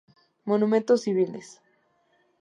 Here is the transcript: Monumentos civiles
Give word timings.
Monumentos 0.49 1.03
civiles 1.05 1.47